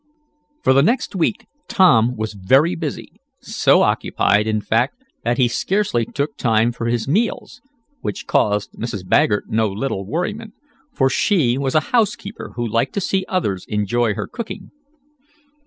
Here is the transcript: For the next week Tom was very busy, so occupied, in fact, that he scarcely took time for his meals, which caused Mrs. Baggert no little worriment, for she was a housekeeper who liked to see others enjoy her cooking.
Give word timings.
For 0.63 0.73
the 0.73 0.81
next 0.81 1.15
week 1.15 1.45
Tom 1.67 2.15
was 2.17 2.33
very 2.33 2.73
busy, 2.73 3.21
so 3.39 3.83
occupied, 3.83 4.47
in 4.47 4.59
fact, 4.59 4.95
that 5.23 5.37
he 5.37 5.47
scarcely 5.47 6.05
took 6.05 6.35
time 6.37 6.71
for 6.71 6.87
his 6.87 7.07
meals, 7.07 7.61
which 7.99 8.25
caused 8.25 8.73
Mrs. 8.73 9.07
Baggert 9.07 9.49
no 9.51 9.69
little 9.69 10.03
worriment, 10.03 10.55
for 10.91 11.07
she 11.07 11.55
was 11.55 11.75
a 11.75 11.79
housekeeper 11.93 12.53
who 12.55 12.65
liked 12.65 12.93
to 12.95 12.99
see 12.99 13.25
others 13.29 13.63
enjoy 13.67 14.15
her 14.15 14.25
cooking. 14.25 14.71